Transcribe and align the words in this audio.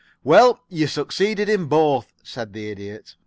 "Well, 0.23 0.63
you 0.67 0.87
succeed 0.87 1.39
in 1.39 1.67
both," 1.67 2.11
said 2.23 2.53
the 2.53 2.71
Idiot. 2.71 3.17